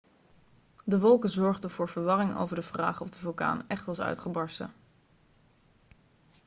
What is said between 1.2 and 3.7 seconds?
zorgden voor verwarring over de vraag of de vulkaan